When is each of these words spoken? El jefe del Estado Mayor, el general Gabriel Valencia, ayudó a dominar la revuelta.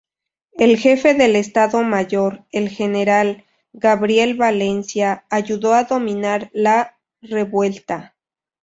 El 0.53 0.77
jefe 0.79 1.13
del 1.13 1.35
Estado 1.35 1.83
Mayor, 1.83 2.43
el 2.51 2.69
general 2.69 3.45
Gabriel 3.71 4.33
Valencia, 4.35 5.25
ayudó 5.29 5.75
a 5.75 5.83
dominar 5.83 6.49
la 6.55 6.97
revuelta. 7.21 8.15